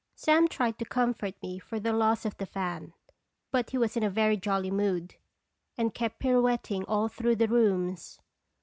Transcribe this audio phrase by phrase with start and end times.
[0.15, 2.93] Sam tried to comfort me for the loss of the fan;
[3.51, 5.13] but he was in a very jolly mood,
[5.77, 8.19] and kept pirouetting all through the rooms.